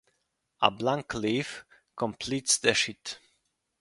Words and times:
A 0.63 0.71
blank 0.71 1.13
leaf 1.13 1.63
completes 1.95 2.57
the 2.57 2.73
sheet. 2.73 3.19